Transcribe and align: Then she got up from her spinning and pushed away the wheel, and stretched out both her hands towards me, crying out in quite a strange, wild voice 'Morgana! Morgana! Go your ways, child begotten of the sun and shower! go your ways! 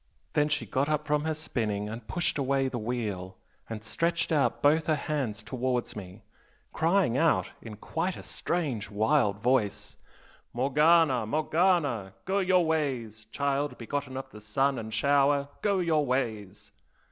Then 0.33 0.49
she 0.49 0.65
got 0.65 0.89
up 0.89 1.05
from 1.05 1.25
her 1.25 1.33
spinning 1.35 1.87
and 1.87 2.07
pushed 2.07 2.39
away 2.39 2.67
the 2.67 2.79
wheel, 2.79 3.37
and 3.69 3.83
stretched 3.83 4.31
out 4.31 4.63
both 4.63 4.87
her 4.87 4.95
hands 4.95 5.43
towards 5.43 5.95
me, 5.95 6.23
crying 6.73 7.19
out 7.19 7.51
in 7.61 7.75
quite 7.75 8.17
a 8.17 8.23
strange, 8.23 8.89
wild 8.89 9.37
voice 9.43 9.97
'Morgana! 10.53 11.27
Morgana! 11.27 12.13
Go 12.25 12.39
your 12.39 12.65
ways, 12.65 13.25
child 13.25 13.77
begotten 13.77 14.17
of 14.17 14.27
the 14.31 14.41
sun 14.41 14.79
and 14.79 14.91
shower! 14.91 15.49
go 15.61 15.77
your 15.77 16.03
ways! 16.03 16.71